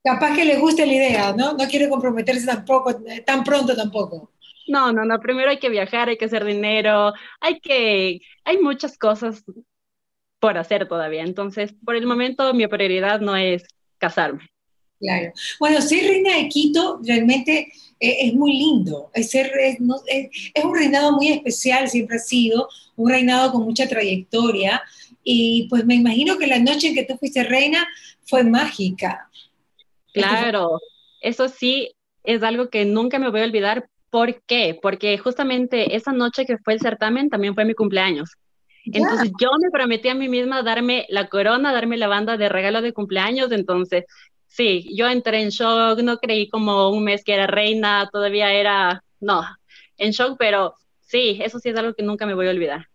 capaz 0.03 0.35
que 0.35 0.45
le 0.45 0.59
guste 0.59 0.87
la 0.87 0.93
idea, 0.93 1.33
¿no? 1.33 1.53
No 1.53 1.69
quiere 1.69 1.89
comprometerse 1.89 2.47
tampoco, 2.47 2.95
tan 3.25 3.45
pronto 3.45 3.75
tampoco. 3.77 4.33
No, 4.67 4.93
no, 4.93 5.05
no, 5.05 5.19
primero 5.21 5.51
hay 5.51 5.59
que 5.59 5.71
viajar, 5.71 6.09
hay 6.09 6.19
que 6.19 6.27
hacer 6.27 6.45
dinero, 6.45 7.13
hay 7.41 7.61
que, 7.61 8.21
hay 8.45 8.59
muchas 8.59 8.99
cosas 8.99 9.45
por 10.39 10.59
hacer 10.59 10.87
todavía. 10.89 11.23
Entonces, 11.23 11.75
por 11.85 11.97
el 11.97 12.07
momento 12.07 12.53
mi 12.55 12.67
prioridad 12.67 13.21
no 13.21 13.37
es 13.37 13.65
casarme. 13.99 14.51
Claro. 15.01 15.33
Bueno, 15.61 15.81
ser 15.81 16.09
reina 16.09 16.37
de 16.37 16.49
Quito 16.49 17.01
realmente 17.05 17.73
eh, 18.01 18.17
es, 18.27 18.35
muy 18.35 18.53
lindo. 18.53 19.11
Es, 19.15 19.31
ser, 19.31 19.53
es, 19.61 19.79
es, 20.07 20.65
un 20.65 20.75
reinado 20.75 21.13
muy 21.13 21.29
especial, 21.29 21.89
siempre 21.89 22.17
ha 22.17 22.21
sido, 22.21 22.69
un 22.97 23.11
reinado 23.11 23.53
con 23.53 23.63
mucha 23.63 23.89
trayectoria. 23.89 24.83
Y 25.23 25.69
pues 25.69 25.85
me 25.85 25.95
imagino 25.95 26.39
que 26.39 26.47
la 26.47 26.59
noche 26.59 26.89
en 26.89 26.95
que 26.95 27.05
tú 27.05 27.17
fuiste 27.17 27.45
reina 27.45 27.87
fue 28.27 28.43
mágica. 28.43 29.29
Claro, 30.13 30.81
eso 31.21 31.49
sí 31.49 31.93
es 32.25 32.43
algo 32.43 32.69
que 32.69 32.85
nunca 32.85 33.19
me 33.19 33.31
voy 33.31 33.41
a 33.41 33.45
olvidar. 33.45 33.89
¿Por 34.11 34.43
qué? 34.43 34.79
Porque 34.81 35.19
justamente 35.19 35.95
esa 35.95 36.13
noche 36.13 36.47
que 36.47 36.59
fue 36.59 36.75
el 36.75 36.81
certamen 36.81 37.29
también 37.29 37.55
fue 37.55 37.65
mi 37.65 37.75
cumpleaños. 37.75 38.31
Entonces 38.93 39.31
yo 39.41 39.51
me 39.61 39.71
prometí 39.71 40.09
a 40.09 40.15
mí 40.15 40.29
misma 40.29 40.63
darme 40.63 41.07
la 41.09 41.29
corona, 41.29 41.73
darme 41.73 41.97
la 41.97 42.09
banda 42.09 42.37
de 42.37 42.49
regalo 42.49 42.81
de 42.81 42.93
cumpleaños. 42.93 43.53
Entonces, 43.53 44.05
sí, 44.49 44.89
yo 44.95 45.09
entré 45.09 45.43
en 45.43 45.51
shock, 45.51 46.01
no 46.01 46.19
creí 46.19 46.49
como 46.49 46.91
un 46.91 47.05
mes 47.05 47.23
que 47.25 47.35
era 47.35 47.47
reina, 47.47 48.09
todavía 48.13 48.53
era, 48.53 49.05
no, 49.21 49.45
en 49.97 50.11
shock, 50.11 50.37
pero 50.39 50.75
sí, 51.01 51.39
eso 51.43 51.59
sí 51.59 51.69
es 51.69 51.77
algo 51.77 51.95
que 51.95 52.03
nunca 52.03 52.27
me 52.27 52.35
voy 52.35 52.49
a 52.49 52.51
olvidar. 52.51 52.89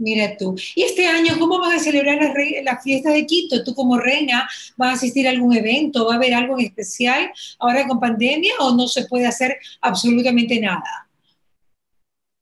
Mira 0.00 0.34
tú. 0.38 0.56
¿Y 0.74 0.82
este 0.82 1.06
año 1.06 1.34
cómo 1.38 1.58
vas 1.58 1.74
a 1.74 1.78
celebrar 1.78 2.16
la, 2.16 2.32
la, 2.62 2.80
fiesta 2.80 3.10
de 3.10 3.26
Quito? 3.26 3.62
¿Tú 3.62 3.74
como 3.74 3.98
reina 3.98 4.48
vas 4.78 4.90
a 4.92 4.94
asistir 4.94 5.28
a 5.28 5.30
algún 5.30 5.54
evento? 5.54 6.06
¿Va 6.06 6.14
a 6.14 6.16
haber 6.16 6.32
algo 6.32 6.58
en 6.58 6.64
especial 6.64 7.30
ahora 7.58 7.86
con 7.86 8.00
pandemia 8.00 8.54
o 8.60 8.74
no 8.74 8.88
se 8.88 9.04
puede 9.04 9.26
hacer 9.26 9.58
absolutamente 9.82 10.58
nada? 10.58 11.06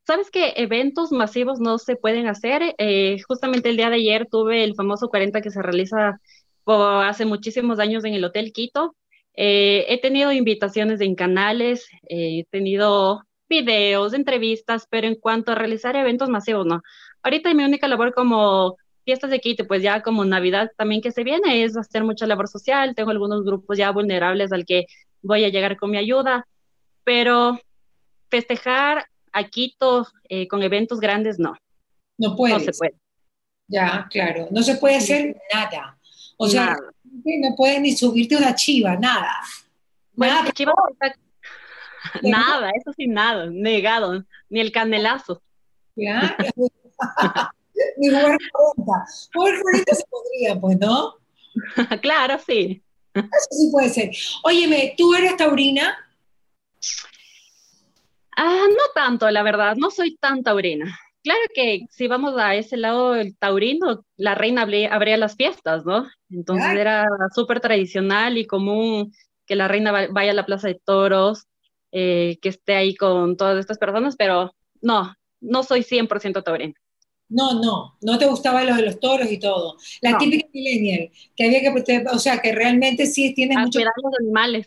Sabes 0.06 0.30
que 0.30 0.52
eventos 0.56 1.10
masivos 1.10 1.58
no 1.58 1.78
se 1.78 1.96
pueden 1.96 2.28
hacer. 2.28 2.76
Eh, 2.78 3.20
justamente 3.26 3.70
el 3.70 3.76
día 3.76 3.90
de 3.90 3.96
ayer 3.96 4.28
tuve 4.30 4.62
el 4.62 4.76
famoso 4.76 5.08
40 5.08 5.40
que 5.40 5.50
se 5.50 5.60
realiza 5.60 6.20
hace 6.68 7.24
muchísimos 7.24 7.78
años 7.78 8.04
en 8.04 8.14
el 8.14 8.24
Hotel 8.24 8.52
Quito. 8.52 8.96
Eh, 9.34 9.86
he 9.88 10.00
tenido 10.00 10.32
invitaciones 10.32 11.00
en 11.00 11.14
canales, 11.14 11.86
eh, 12.08 12.40
he 12.40 12.44
tenido 12.50 13.22
videos, 13.48 14.12
entrevistas, 14.12 14.86
pero 14.90 15.06
en 15.06 15.14
cuanto 15.14 15.52
a 15.52 15.54
realizar 15.54 15.96
eventos 15.96 16.28
masivos, 16.28 16.66
no. 16.66 16.82
Ahorita 17.22 17.54
mi 17.54 17.64
única 17.64 17.88
labor 17.88 18.12
como 18.12 18.76
fiestas 19.04 19.30
de 19.30 19.40
Quito, 19.40 19.66
pues 19.66 19.82
ya 19.82 20.02
como 20.02 20.24
Navidad 20.24 20.70
también 20.76 21.00
que 21.00 21.12
se 21.12 21.24
viene, 21.24 21.64
es 21.64 21.76
hacer 21.76 22.04
mucha 22.04 22.26
labor 22.26 22.48
social. 22.48 22.94
Tengo 22.94 23.10
algunos 23.10 23.44
grupos 23.44 23.78
ya 23.78 23.90
vulnerables 23.90 24.52
al 24.52 24.66
que 24.66 24.86
voy 25.22 25.44
a 25.44 25.48
llegar 25.48 25.76
con 25.76 25.90
mi 25.90 25.98
ayuda, 25.98 26.46
pero 27.04 27.58
festejar 28.28 29.06
a 29.32 29.44
Quito 29.44 30.06
eh, 30.28 30.46
con 30.48 30.62
eventos 30.62 31.00
grandes, 31.00 31.38
no. 31.38 31.56
No 32.18 32.36
puede. 32.36 32.54
No 32.54 32.60
se 32.60 32.72
puede. 32.72 32.94
Ya, 33.68 34.06
claro. 34.10 34.48
No 34.50 34.62
se 34.62 34.76
puede 34.76 34.96
hacer 34.96 35.36
nada. 35.54 35.97
O 36.38 36.48
sea, 36.48 36.76
no 37.24 37.54
puedes 37.56 37.80
ni 37.80 37.96
subirte 37.96 38.36
una 38.36 38.54
chiva, 38.54 38.96
nada. 38.96 39.32
nada. 40.16 40.50
nada, 42.22 42.70
eso 42.70 42.92
sí, 42.96 43.06
nada, 43.06 43.46
negado, 43.50 44.24
ni 44.48 44.60
el 44.60 44.72
canelazo. 44.72 45.42
Claro. 45.94 46.36
Ni 47.96 48.08
jugar 48.08 48.36
40. 48.74 48.92
Jugar 49.32 49.62
40 49.62 49.94
se 49.94 50.04
podría, 50.10 50.60
pues, 50.60 50.78
¿no? 50.80 51.14
claro, 52.02 52.40
sí. 52.44 52.82
Eso 53.14 53.28
sí 53.50 53.68
puede 53.70 53.88
ser. 53.88 54.10
Óyeme, 54.42 54.94
¿tú 54.96 55.14
eres 55.14 55.36
taurina? 55.36 55.96
Ah, 58.36 58.66
no 58.68 58.92
tanto, 58.94 59.30
la 59.30 59.44
verdad, 59.44 59.76
no 59.76 59.90
soy 59.90 60.16
tan 60.16 60.42
taurina. 60.42 60.98
Claro 61.22 61.40
que 61.54 61.86
si 61.90 62.06
vamos 62.06 62.34
a 62.38 62.54
ese 62.54 62.76
lado 62.76 63.12
del 63.12 63.36
taurino, 63.36 64.04
la 64.16 64.34
reina 64.34 64.62
abría, 64.62 65.16
las 65.16 65.36
fiestas, 65.36 65.84
¿no? 65.84 66.06
Entonces 66.30 66.70
era 66.70 67.06
súper 67.34 67.60
tradicional 67.60 68.38
y 68.38 68.46
común 68.46 69.12
que 69.46 69.56
la 69.56 69.68
reina 69.68 70.08
vaya 70.10 70.30
a 70.30 70.34
la 70.34 70.46
plaza 70.46 70.68
de 70.68 70.80
toros, 70.82 71.46
eh, 71.90 72.38
que 72.40 72.50
esté 72.50 72.74
ahí 72.74 72.94
con 72.94 73.36
todas 73.36 73.58
estas 73.58 73.78
personas, 73.78 74.14
pero 74.16 74.54
no, 74.80 75.14
no 75.40 75.62
soy 75.62 75.82
100% 75.82 76.42
taurina. 76.42 76.74
No, 77.30 77.60
no, 77.60 77.98
no 78.00 78.18
te 78.18 78.26
gustaba 78.26 78.64
lo 78.64 78.74
de 78.74 78.82
los 78.82 79.00
toros 79.00 79.30
y 79.30 79.38
todo. 79.38 79.76
La 80.00 80.16
típica 80.16 80.48
millennial, 80.52 81.10
que 81.36 81.44
había 81.44 81.60
que, 81.60 82.04
o 82.10 82.18
sea, 82.18 82.38
que 82.40 82.52
realmente 82.52 83.06
sí 83.06 83.34
tienes 83.34 83.58
mucho... 83.58 83.78
cuidar 83.78 83.92
los 84.02 84.14
animales. 84.20 84.66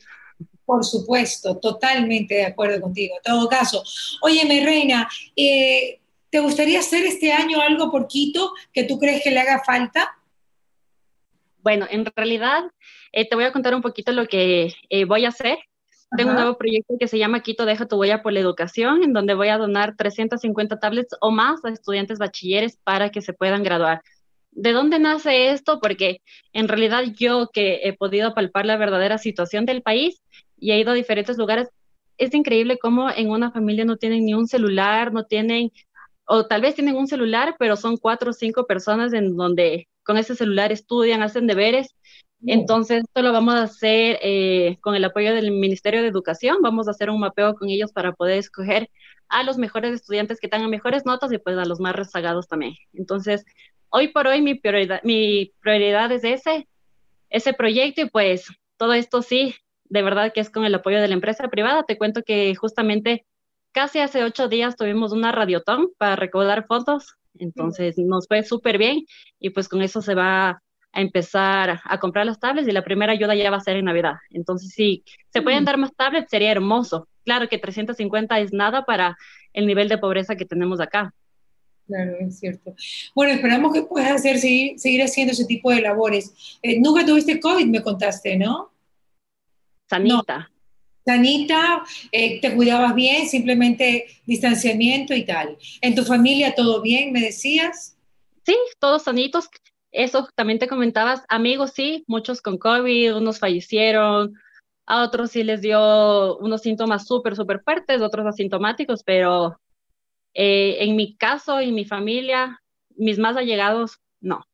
Por 0.65 0.85
supuesto, 0.85 1.57
totalmente 1.57 2.35
de 2.35 2.45
acuerdo 2.45 2.81
contigo. 2.81 3.15
En 3.15 3.33
todo 3.33 3.49
caso, 3.49 3.83
óyeme, 4.21 4.63
Reina, 4.63 5.09
eh, 5.35 5.99
¿te 6.31 6.39
gustaría 6.39 6.79
hacer 6.79 7.05
este 7.05 7.31
año 7.31 7.61
algo 7.61 7.91
por 7.91 8.07
Quito 8.07 8.53
que 8.73 8.85
tú 8.85 8.97
crees 8.97 9.21
que 9.23 9.31
le 9.31 9.41
haga 9.41 9.61
falta? 9.63 10.17
Bueno, 11.61 11.85
en 11.89 12.05
realidad 12.15 12.63
eh, 13.11 13.27
te 13.29 13.35
voy 13.35 13.43
a 13.43 13.51
contar 13.51 13.75
un 13.75 13.81
poquito 13.81 14.11
lo 14.13 14.25
que 14.25 14.73
eh, 14.89 15.05
voy 15.05 15.25
a 15.25 15.29
hacer. 15.29 15.59
Tengo 16.17 16.31
un 16.31 16.35
nuevo 16.35 16.57
proyecto 16.57 16.95
que 16.99 17.07
se 17.07 17.17
llama 17.17 17.41
Quito 17.41 17.65
Deja 17.65 17.87
tu 17.87 17.97
huella 17.97 18.21
por 18.21 18.33
la 18.33 18.41
educación, 18.41 19.03
en 19.03 19.13
donde 19.13 19.33
voy 19.33 19.47
a 19.47 19.57
donar 19.57 19.95
350 19.95 20.77
tablets 20.79 21.15
o 21.21 21.31
más 21.31 21.63
a 21.63 21.69
estudiantes 21.69 22.19
bachilleres 22.19 22.77
para 22.83 23.11
que 23.11 23.21
se 23.21 23.31
puedan 23.31 23.63
graduar. 23.63 24.01
¿De 24.51 24.73
dónde 24.73 24.99
nace 24.99 25.51
esto? 25.51 25.79
Porque 25.79 26.21
en 26.51 26.67
realidad 26.67 27.03
yo 27.17 27.49
que 27.53 27.81
he 27.83 27.93
podido 27.93 28.33
palpar 28.33 28.65
la 28.65 28.75
verdadera 28.75 29.17
situación 29.17 29.65
del 29.65 29.81
país 29.81 30.21
y 30.59 30.71
he 30.71 30.79
ido 30.79 30.91
a 30.91 30.95
diferentes 30.95 31.37
lugares, 31.37 31.69
es 32.17 32.33
increíble 32.33 32.77
cómo 32.77 33.09
en 33.09 33.29
una 33.29 33.51
familia 33.51 33.85
no 33.85 33.95
tienen 33.95 34.25
ni 34.25 34.33
un 34.33 34.47
celular, 34.47 35.13
no 35.13 35.23
tienen, 35.23 35.71
o 36.31 36.45
tal 36.47 36.61
vez 36.61 36.75
tienen 36.75 36.95
un 36.95 37.07
celular, 37.07 37.55
pero 37.59 37.75
son 37.75 37.97
cuatro 37.97 38.31
o 38.31 38.33
cinco 38.33 38.65
personas 38.65 39.13
en 39.13 39.35
donde 39.35 39.87
con 40.03 40.17
ese 40.17 40.35
celular 40.35 40.71
estudian, 40.71 41.21
hacen 41.21 41.47
deberes 41.47 41.95
entonces, 42.47 43.03
esto 43.03 43.21
lo 43.21 43.31
vamos 43.31 43.53
a 43.55 43.63
hacer 43.63 44.17
eh, 44.21 44.77
con 44.81 44.95
el 44.95 45.05
apoyo 45.05 45.33
del 45.33 45.51
Ministerio 45.51 46.01
de 46.01 46.07
Educación. 46.07 46.57
Vamos 46.61 46.87
a 46.87 46.91
hacer 46.91 47.09
un 47.09 47.19
mapeo 47.19 47.53
con 47.55 47.69
ellos 47.69 47.91
para 47.91 48.13
poder 48.13 48.39
escoger 48.39 48.89
a 49.29 49.43
los 49.43 49.57
mejores 49.57 49.93
estudiantes 49.93 50.39
que 50.39 50.47
tengan 50.47 50.69
mejores 50.69 51.05
notas 51.05 51.31
y 51.31 51.37
pues 51.37 51.57
a 51.57 51.65
los 51.65 51.79
más 51.79 51.95
rezagados 51.95 52.47
también. 52.47 52.73
Entonces, 52.93 53.45
hoy 53.89 54.07
por 54.07 54.27
hoy 54.27 54.41
mi 54.41 54.55
prioridad, 54.55 55.01
mi 55.03 55.53
prioridad 55.61 56.11
es 56.11 56.23
ese, 56.23 56.67
ese 57.29 57.53
proyecto 57.53 58.01
y 58.01 58.09
pues 58.09 58.47
todo 58.77 58.93
esto 58.93 59.21
sí, 59.21 59.55
de 59.85 60.01
verdad 60.01 60.33
que 60.33 60.41
es 60.41 60.49
con 60.49 60.65
el 60.65 60.73
apoyo 60.73 60.99
de 60.99 61.07
la 61.07 61.13
empresa 61.13 61.47
privada. 61.47 61.83
Te 61.83 61.97
cuento 61.97 62.23
que 62.23 62.55
justamente 62.55 63.25
casi 63.71 63.99
hace 63.99 64.23
ocho 64.23 64.47
días 64.47 64.75
tuvimos 64.75 65.11
una 65.11 65.31
radiotón 65.31 65.89
para 65.97 66.15
recaudar 66.15 66.65
fondos. 66.67 67.15
Entonces 67.39 67.97
nos 67.97 68.27
fue 68.27 68.43
súper 68.43 68.77
bien 68.77 69.05
y 69.39 69.51
pues 69.51 69.69
con 69.69 69.81
eso 69.81 70.01
se 70.01 70.15
va 70.15 70.61
a 70.93 71.01
empezar 71.01 71.79
a 71.83 71.99
comprar 71.99 72.25
las 72.25 72.39
tablets 72.39 72.67
y 72.67 72.71
la 72.71 72.83
primera 72.83 73.13
ayuda 73.13 73.33
ya 73.35 73.49
va 73.49 73.57
a 73.57 73.61
ser 73.61 73.77
en 73.77 73.85
Navidad. 73.85 74.15
Entonces, 74.29 74.71
si 74.71 75.03
se 75.29 75.41
pueden 75.41 75.63
mm. 75.63 75.65
dar 75.65 75.77
más 75.77 75.95
tablets, 75.95 76.29
sería 76.29 76.51
hermoso. 76.51 77.07
Claro 77.23 77.47
que 77.47 77.57
350 77.57 78.39
es 78.39 78.51
nada 78.51 78.83
para 78.83 79.17
el 79.53 79.67
nivel 79.67 79.87
de 79.87 79.97
pobreza 79.97 80.35
que 80.35 80.45
tenemos 80.45 80.81
acá. 80.81 81.13
Claro, 81.87 82.17
es 82.19 82.39
cierto. 82.39 82.73
Bueno, 83.15 83.33
esperamos 83.33 83.73
que 83.73 83.83
puedas 83.83 84.11
hacer, 84.11 84.37
seguir, 84.37 84.79
seguir 84.79 85.01
haciendo 85.03 85.33
ese 85.33 85.45
tipo 85.45 85.71
de 85.71 85.81
labores. 85.81 86.59
Eh, 86.61 86.79
nunca 86.79 87.05
tuviste 87.05 87.39
COVID, 87.39 87.65
me 87.67 87.81
contaste, 87.81 88.37
¿no? 88.37 88.71
Sanita. 89.89 90.49
Sanita, 91.05 91.83
eh, 92.11 92.39
te 92.41 92.55
cuidabas 92.55 92.93
bien, 92.93 93.27
simplemente 93.27 94.05
distanciamiento 94.25 95.13
y 95.15 95.25
tal. 95.25 95.57
¿En 95.81 95.95
tu 95.95 96.03
familia 96.03 96.53
todo 96.55 96.81
bien, 96.81 97.11
me 97.11 97.21
decías? 97.21 97.97
Sí, 98.45 98.55
todos 98.79 99.03
sanitos 99.03 99.49
eso 99.91 100.29
también 100.35 100.57
te 100.57 100.67
comentabas, 100.67 101.23
amigos 101.27 101.71
sí, 101.71 102.05
muchos 102.07 102.41
con 102.41 102.57
COVID, 102.57 103.17
unos 103.17 103.39
fallecieron, 103.39 104.33
a 104.85 105.03
otros 105.03 105.31
sí 105.31 105.43
les 105.43 105.61
dio 105.61 106.37
unos 106.37 106.61
síntomas 106.61 107.05
súper, 107.05 107.35
súper 107.35 107.61
fuertes, 107.61 108.01
otros 108.01 108.25
asintomáticos, 108.25 109.03
pero 109.03 109.59
eh, 110.33 110.77
en 110.79 110.95
mi 110.95 111.15
caso 111.17 111.61
y 111.61 111.71
mi 111.71 111.85
familia, 111.85 112.61
mis 112.95 113.19
más 113.19 113.35
allegados, 113.35 113.99
no. 114.21 114.45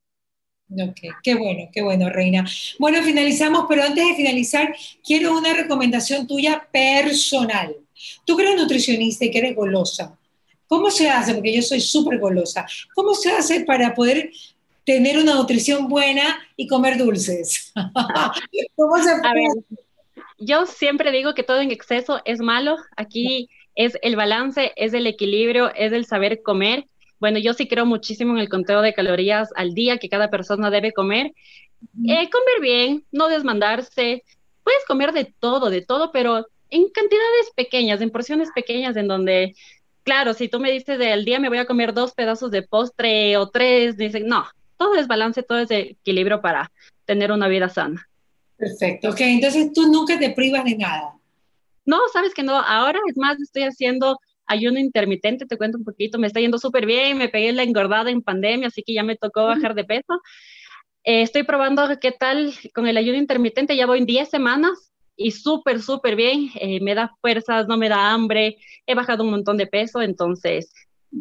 Ok, 0.70 1.00
qué 1.22 1.34
bueno, 1.34 1.68
qué 1.72 1.82
bueno, 1.82 2.10
Reina. 2.10 2.44
Bueno, 2.78 3.02
finalizamos, 3.02 3.64
pero 3.68 3.82
antes 3.82 4.06
de 4.06 4.14
finalizar, 4.14 4.74
quiero 5.02 5.36
una 5.36 5.54
recomendación 5.54 6.26
tuya 6.26 6.68
personal. 6.70 7.74
Tú 8.24 8.36
que 8.36 8.42
eres 8.42 8.56
nutricionista 8.56 9.24
y 9.24 9.30
que 9.30 9.38
eres 9.38 9.56
golosa, 9.56 10.16
¿cómo 10.66 10.90
se 10.90 11.08
hace? 11.08 11.34
Porque 11.34 11.54
yo 11.54 11.62
soy 11.62 11.80
súper 11.80 12.18
golosa. 12.18 12.66
¿Cómo 12.94 13.14
se 13.14 13.30
hace 13.32 13.64
para 13.64 13.94
poder 13.94 14.30
tener 14.84 15.18
una 15.18 15.34
nutrición 15.34 15.88
buena 15.88 16.38
y 16.56 16.66
comer 16.66 16.98
dulces? 16.98 17.72
¿Cómo 18.76 19.02
se 19.02 19.10
A 19.10 19.34
ver, 19.34 19.48
yo 20.38 20.66
siempre 20.66 21.10
digo 21.10 21.34
que 21.34 21.42
todo 21.42 21.60
en 21.60 21.70
exceso 21.70 22.20
es 22.24 22.40
malo. 22.40 22.76
Aquí 22.96 23.48
es 23.74 23.96
el 24.02 24.16
balance, 24.16 24.72
es 24.76 24.92
el 24.92 25.06
equilibrio, 25.06 25.74
es 25.74 25.92
el 25.92 26.04
saber 26.04 26.42
comer. 26.42 26.84
Bueno, 27.20 27.38
yo 27.38 27.52
sí 27.52 27.66
creo 27.66 27.86
muchísimo 27.86 28.32
en 28.34 28.38
el 28.38 28.48
conteo 28.48 28.80
de 28.80 28.94
calorías 28.94 29.50
al 29.56 29.74
día 29.74 29.98
que 29.98 30.08
cada 30.08 30.30
persona 30.30 30.70
debe 30.70 30.92
comer. 30.92 31.32
Eh, 32.06 32.30
comer 32.30 32.60
bien, 32.60 33.04
no 33.12 33.28
desmandarse. 33.28 34.24
Puedes 34.62 34.84
comer 34.86 35.12
de 35.12 35.32
todo, 35.38 35.70
de 35.70 35.82
todo, 35.82 36.12
pero 36.12 36.46
en 36.70 36.88
cantidades 36.90 37.50
pequeñas, 37.54 38.00
en 38.00 38.10
porciones 38.10 38.50
pequeñas, 38.54 38.96
en 38.96 39.08
donde, 39.08 39.54
claro, 40.02 40.34
si 40.34 40.48
tú 40.48 40.60
me 40.60 40.70
dices 40.70 40.98
del 40.98 41.24
día 41.24 41.40
me 41.40 41.48
voy 41.48 41.58
a 41.58 41.66
comer 41.66 41.94
dos 41.94 42.12
pedazos 42.12 42.50
de 42.50 42.62
postre 42.62 43.36
o 43.36 43.48
tres, 43.48 43.96
dicen, 43.96 44.26
no, 44.26 44.46
todo 44.76 44.94
es 44.94 45.06
balance, 45.06 45.42
todo 45.42 45.58
es 45.58 45.70
equilibrio 45.70 46.40
para 46.40 46.70
tener 47.04 47.32
una 47.32 47.48
vida 47.48 47.68
sana. 47.68 48.08
Perfecto, 48.56 49.10
ok, 49.10 49.20
entonces 49.20 49.72
tú 49.72 49.90
nunca 49.90 50.18
te 50.18 50.30
privas 50.30 50.64
de 50.64 50.76
nada. 50.76 51.14
No, 51.86 52.00
sabes 52.12 52.34
que 52.34 52.42
no, 52.42 52.58
ahora 52.58 52.98
es 53.08 53.16
más, 53.16 53.40
estoy 53.40 53.62
haciendo 53.62 54.18
ayuno 54.48 54.78
intermitente, 54.78 55.46
te 55.46 55.56
cuento 55.56 55.78
un 55.78 55.84
poquito, 55.84 56.18
me 56.18 56.26
está 56.26 56.40
yendo 56.40 56.58
súper 56.58 56.86
bien, 56.86 57.18
me 57.18 57.28
pegué 57.28 57.52
la 57.52 57.62
engordada 57.62 58.10
en 58.10 58.22
pandemia, 58.22 58.68
así 58.68 58.82
que 58.82 58.94
ya 58.94 59.02
me 59.02 59.16
tocó 59.16 59.44
bajar 59.44 59.74
de 59.74 59.84
peso. 59.84 60.20
Eh, 61.04 61.22
estoy 61.22 61.44
probando 61.44 61.86
qué 62.00 62.12
tal 62.12 62.52
con 62.74 62.86
el 62.86 62.96
ayuno 62.96 63.18
intermitente, 63.18 63.76
ya 63.76 63.86
voy 63.86 63.98
en 63.98 64.06
10 64.06 64.28
semanas 64.28 64.92
y 65.16 65.30
súper, 65.32 65.80
súper 65.80 66.16
bien, 66.16 66.50
eh, 66.54 66.80
me 66.80 66.94
da 66.94 67.14
fuerzas, 67.20 67.68
no 67.68 67.76
me 67.76 67.88
da 67.88 68.10
hambre, 68.10 68.56
he 68.86 68.94
bajado 68.94 69.24
un 69.24 69.30
montón 69.30 69.56
de 69.56 69.66
peso, 69.66 70.00
entonces... 70.00 70.72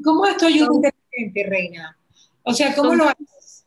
¿Cómo 0.04 0.26
es 0.26 0.38
tu 0.38 0.48
ayuno 0.48 0.74
intermitente, 0.76 1.50
Reina? 1.50 1.98
O 2.44 2.54
sea, 2.54 2.74
¿cómo 2.76 2.96
lo 2.96 3.06
haces? 3.06 3.66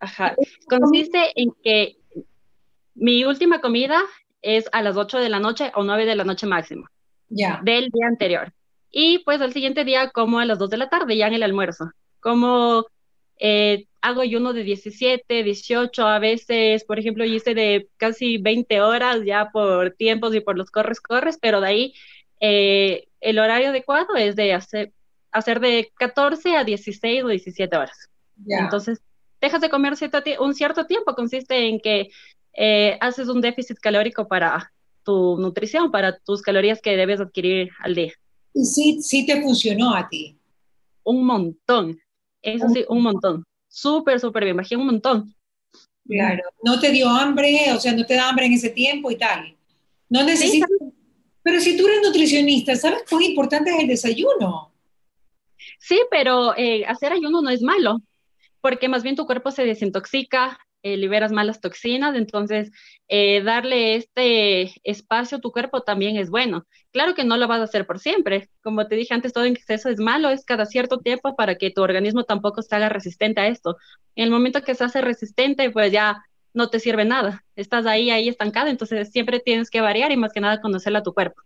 Ajá. 0.00 0.34
Consiste 0.68 1.32
en 1.36 1.50
que 1.62 1.96
mi 2.94 3.24
última 3.24 3.60
comida 3.60 4.00
es 4.40 4.68
a 4.72 4.82
las 4.82 4.96
8 4.96 5.18
de 5.18 5.28
la 5.28 5.38
noche 5.38 5.70
o 5.74 5.84
9 5.84 6.06
de 6.06 6.16
la 6.16 6.24
noche 6.24 6.46
máximo. 6.46 6.86
Ya. 7.28 7.60
Del 7.62 7.88
día 7.90 8.06
anterior. 8.08 8.52
Y 8.92 9.20
pues 9.20 9.40
el 9.40 9.52
siguiente 9.52 9.84
día 9.84 10.10
como 10.10 10.38
a 10.38 10.44
las 10.44 10.58
2 10.58 10.70
de 10.70 10.76
la 10.76 10.90
tarde, 10.90 11.16
ya 11.16 11.26
en 11.26 11.34
el 11.34 11.42
almuerzo. 11.42 11.90
Como 12.20 12.86
eh, 13.38 13.86
hago 14.02 14.20
ayuno 14.20 14.52
de 14.52 14.62
17, 14.62 15.42
18, 15.42 16.06
a 16.06 16.18
veces, 16.18 16.84
por 16.84 16.98
ejemplo, 16.98 17.24
hice 17.24 17.54
de 17.54 17.88
casi 17.96 18.38
20 18.38 18.80
horas 18.82 19.24
ya 19.24 19.50
por 19.50 19.92
tiempos 19.92 20.34
y 20.34 20.40
por 20.40 20.58
los 20.58 20.70
corres, 20.70 21.00
corres, 21.00 21.38
pero 21.40 21.60
de 21.60 21.66
ahí 21.66 21.94
eh, 22.38 23.08
el 23.20 23.38
horario 23.38 23.70
adecuado 23.70 24.14
es 24.16 24.36
de 24.36 24.52
hacer, 24.52 24.92
hacer 25.30 25.60
de 25.60 25.90
14 25.96 26.56
a 26.56 26.64
16 26.64 27.24
o 27.24 27.28
17 27.28 27.76
horas. 27.76 28.10
Ya. 28.36 28.58
Entonces, 28.58 29.00
dejas 29.40 29.60
de 29.60 29.70
comer 29.70 29.94
un 30.38 30.54
cierto 30.54 30.86
tiempo, 30.86 31.14
consiste 31.14 31.68
en 31.68 31.80
que 31.80 32.10
eh, 32.52 32.98
haces 33.00 33.28
un 33.28 33.40
déficit 33.40 33.78
calórico 33.78 34.28
para 34.28 34.72
tu 35.04 35.36
nutrición, 35.38 35.90
para 35.90 36.18
tus 36.18 36.42
calorías 36.42 36.80
que 36.80 36.96
debes 36.96 37.20
adquirir 37.20 37.70
al 37.80 37.94
día. 37.94 38.12
Y 38.54 38.64
sí, 38.64 39.02
sí 39.02 39.26
te 39.26 39.40
funcionó 39.40 39.94
a 39.94 40.08
ti. 40.08 40.36
Un 41.04 41.24
montón, 41.24 41.98
eso 42.42 42.68
sí, 42.68 42.84
un 42.88 43.02
montón. 43.02 43.44
Súper, 43.68 44.20
súper 44.20 44.44
bien, 44.44 44.56
bajé 44.56 44.76
un 44.76 44.86
montón. 44.86 45.34
Claro, 46.06 46.42
no 46.62 46.78
te 46.78 46.90
dio 46.90 47.08
hambre, 47.08 47.72
o 47.72 47.80
sea, 47.80 47.92
no 47.92 48.04
te 48.04 48.14
da 48.14 48.28
hambre 48.28 48.46
en 48.46 48.52
ese 48.54 48.70
tiempo 48.70 49.10
y 49.10 49.16
tal. 49.16 49.56
No 50.08 50.22
necesitas... 50.24 50.68
pero 51.42 51.60
si 51.60 51.76
tú 51.76 51.86
eres 51.86 52.02
nutricionista, 52.02 52.76
¿sabes 52.76 53.04
cuán 53.08 53.22
importante 53.22 53.70
es 53.70 53.80
el 53.80 53.88
desayuno? 53.88 54.72
Sí, 55.78 56.00
pero 56.10 56.56
eh, 56.56 56.84
hacer 56.86 57.12
ayuno 57.12 57.40
no 57.40 57.50
es 57.50 57.62
malo 57.62 58.02
porque 58.62 58.88
más 58.88 59.02
bien 59.02 59.16
tu 59.16 59.26
cuerpo 59.26 59.50
se 59.50 59.64
desintoxica, 59.64 60.58
eh, 60.82 60.96
liberas 60.96 61.32
malas 61.32 61.60
toxinas, 61.60 62.14
entonces 62.16 62.70
eh, 63.08 63.42
darle 63.42 63.96
este 63.96 64.72
espacio 64.84 65.38
a 65.38 65.40
tu 65.40 65.52
cuerpo 65.52 65.82
también 65.82 66.16
es 66.16 66.30
bueno. 66.30 66.66
Claro 66.92 67.14
que 67.14 67.24
no 67.24 67.36
lo 67.36 67.48
vas 67.48 67.60
a 67.60 67.64
hacer 67.64 67.86
por 67.86 67.98
siempre, 67.98 68.48
como 68.62 68.86
te 68.86 68.96
dije 68.96 69.14
antes, 69.14 69.32
todo 69.32 69.44
en 69.44 69.54
exceso 69.54 69.88
es 69.88 69.98
malo, 69.98 70.30
es 70.30 70.44
cada 70.44 70.66
cierto 70.66 70.98
tiempo 70.98 71.36
para 71.36 71.56
que 71.56 71.70
tu 71.70 71.82
organismo 71.82 72.24
tampoco 72.24 72.62
se 72.62 72.74
haga 72.74 72.88
resistente 72.88 73.40
a 73.40 73.46
esto. 73.48 73.76
En 74.16 74.24
el 74.24 74.30
momento 74.30 74.62
que 74.62 74.74
se 74.74 74.84
hace 74.84 75.00
resistente, 75.00 75.70
pues 75.70 75.92
ya 75.92 76.22
no 76.54 76.68
te 76.68 76.80
sirve 76.80 77.04
nada, 77.04 77.44
estás 77.56 77.86
ahí, 77.86 78.10
ahí 78.10 78.28
estancado, 78.28 78.68
entonces 78.68 79.10
siempre 79.10 79.40
tienes 79.40 79.70
que 79.70 79.80
variar 79.80 80.12
y 80.12 80.16
más 80.16 80.32
que 80.32 80.40
nada 80.40 80.60
conocerla 80.60 81.00
a 81.00 81.02
tu 81.02 81.14
cuerpo. 81.14 81.42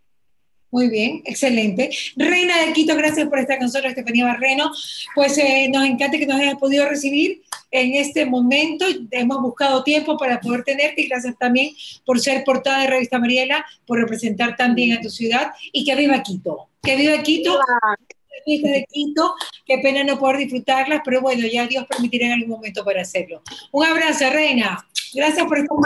Muy 0.71 0.89
bien, 0.89 1.23
excelente. 1.25 1.91
Reina 2.17 2.65
de 2.65 2.73
Quito, 2.73 2.97
gracias 2.97 3.29
por 3.29 3.39
estar 3.39 3.57
con 3.59 3.67
nosotros, 3.67 3.91
Estefanía 3.91 4.25
Barreno. 4.25 4.73
Pues 5.15 5.39
eh, 5.39 5.69
nos 5.73 5.85
encanta 5.85 6.19
que 6.19 6.27
nos 6.27 6.41
hayas 6.41 6.57
podido 6.57 6.89
recibir 6.89 7.43
en 7.71 7.95
este 7.95 8.27
momento. 8.27 8.85
Hemos 9.13 9.41
buscado 9.41 9.85
tiempo 9.85 10.17
para 10.19 10.41
poder 10.41 10.65
tenerte 10.65 11.03
y 11.03 11.09
gracias 11.09 11.37
también 11.39 11.71
por 12.05 12.21
ser 12.21 12.43
portada 12.45 12.83
de 12.83 12.89
Revista 12.89 13.19
Mariela, 13.19 13.65
por 13.87 14.01
representar 14.01 14.57
también 14.57 14.97
a 14.97 15.01
tu 15.01 15.09
ciudad 15.09 15.53
y 15.73 15.85
que 15.85 15.95
viva 15.95 16.23
Quito. 16.23 16.69
Que 16.83 16.97
viva 16.97 17.23
Quito. 17.23 17.59
De 18.47 18.87
Quito, 18.89 19.35
qué 19.65 19.79
pena 19.79 20.05
no 20.05 20.21
poder 20.21 20.37
disfrutarlas, 20.37 21.01
pero 21.05 21.21
bueno, 21.21 21.45
ya 21.49 21.67
Dios 21.67 21.85
permitirá 21.89 22.27
en 22.27 22.33
algún 22.35 22.51
momento 22.51 22.85
para 22.85 23.03
hacerlo. 23.03 23.43
Un 23.73 23.85
abrazo, 23.85 24.31
Reina. 24.31 24.87
Gracias 25.17 25.47
por 25.47 25.57
estar 25.57 25.77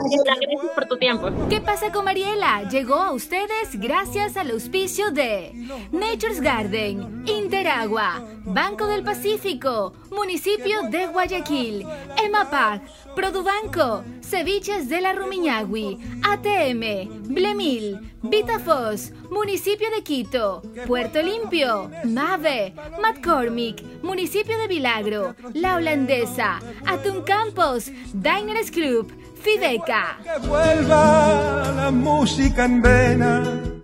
Gracias 0.40 0.72
por 0.74 0.86
tu 0.86 0.96
tiempo. 0.96 1.30
¿Qué 1.48 1.60
pasa 1.60 1.92
con 1.92 2.04
Mariela? 2.04 2.68
Llegó 2.68 2.96
a 2.96 3.12
ustedes 3.12 3.78
gracias 3.78 4.36
al 4.36 4.50
auspicio 4.50 5.12
de 5.12 5.52
Nature's 5.92 6.40
Garden, 6.40 7.24
Interagua, 7.26 8.24
Banco 8.44 8.88
del 8.88 9.04
Pacífico, 9.04 9.92
Municipio 10.10 10.82
de 10.90 11.06
Guayaquil, 11.06 11.86
EMAPAC, 12.22 12.82
Produbanco, 13.14 14.04
Ceviches 14.22 14.88
de 14.88 15.00
la 15.00 15.12
Rumiñahui, 15.12 15.98
ATM, 16.22 17.32
Blemil, 17.32 18.12
Vitafos, 18.22 19.12
Municipio 19.30 19.90
de 19.90 20.02
Quito, 20.02 20.62
Puerto 20.86 21.22
Limpio, 21.22 21.90
MAVE, 22.04 22.74
McCormick, 23.00 23.82
Municipio 24.02 24.58
de 24.58 24.68
Vilagro, 24.68 25.34
La 25.54 25.76
Holandesa, 25.76 26.60
Atún 26.86 27.22
Campos, 27.22 27.90
Diners 28.12 28.70
Club, 28.70 29.12
Fideca. 29.40 30.18
Que 30.22 30.46
vuelva 30.46 31.72
la 31.76 31.90
música 31.90 32.64
en 32.64 32.82
vena 32.82 33.79